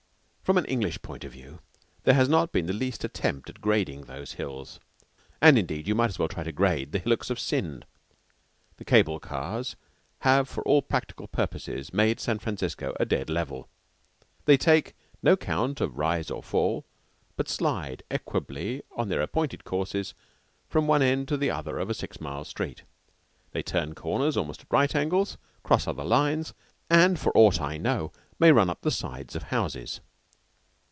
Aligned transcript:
From 0.43 0.57
an 0.57 0.65
English 0.65 1.01
point 1.01 1.23
of 1.23 1.31
view 1.31 1.59
there 2.03 2.13
has 2.13 2.27
not 2.27 2.51
been 2.51 2.65
the 2.65 2.73
least 2.73 3.05
attempt 3.05 3.49
at 3.49 3.61
grading 3.61 4.01
those 4.01 4.33
hills, 4.33 4.81
and 5.39 5.57
indeed 5.57 5.87
you 5.87 5.95
might 5.95 6.09
as 6.09 6.19
well 6.19 6.27
try 6.27 6.43
to 6.43 6.51
grade 6.51 6.91
the 6.91 6.99
hillocks 6.99 7.29
of 7.29 7.39
Sind. 7.39 7.85
The 8.75 8.83
cable 8.83 9.17
cars 9.17 9.77
have 10.21 10.49
for 10.49 10.61
all 10.67 10.81
practical 10.81 11.29
purposes 11.29 11.93
made 11.93 12.19
San 12.19 12.37
Francisco 12.37 12.93
a 12.99 13.05
dead 13.05 13.29
level. 13.29 13.69
They 14.43 14.57
take 14.57 14.93
no 15.23 15.37
count 15.37 15.79
of 15.79 15.97
rise 15.97 16.29
or 16.29 16.43
fall, 16.43 16.85
but 17.37 17.47
slide 17.47 18.03
equably 18.11 18.81
on 18.97 19.07
their 19.07 19.21
appointed 19.21 19.63
courses 19.63 20.13
from 20.67 20.85
one 20.85 21.01
end 21.01 21.29
to 21.29 21.37
the 21.37 21.49
other 21.49 21.79
of 21.79 21.89
a 21.89 21.93
six 21.93 22.19
mile 22.19 22.43
street. 22.43 22.83
They 23.51 23.63
turn 23.63 23.95
corners 23.95 24.35
almost 24.35 24.59
at 24.63 24.67
right 24.69 24.93
angles, 24.93 25.37
cross 25.63 25.87
other 25.87 26.03
lines, 26.03 26.53
and 26.89 27.17
for 27.17 27.31
aught 27.37 27.61
I 27.61 27.77
know 27.77 28.11
may 28.37 28.51
run 28.51 28.69
up 28.69 28.81
the 28.81 28.91
sides 28.91 29.33
of 29.37 29.43
houses. 29.43 30.01